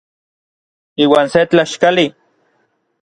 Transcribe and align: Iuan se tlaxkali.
Iuan 1.03 1.27
se 1.33 1.41
tlaxkali. 1.49 2.05